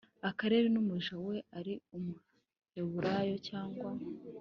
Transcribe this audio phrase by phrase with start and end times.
[0.29, 3.89] Areke n umuja we ari umuheburayo cyangwa